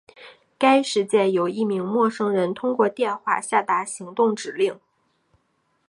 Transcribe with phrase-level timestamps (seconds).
[0.57, 4.79] 该事件由一名陌生人通过电话下达行动指令。